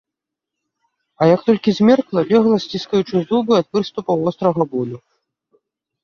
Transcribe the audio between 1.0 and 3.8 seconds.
А як толькі змеркла, легла, сціскаючы зубы ад